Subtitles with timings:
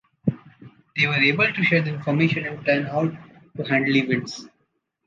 [0.97, 4.47] They were able to share information and plan how to handle events.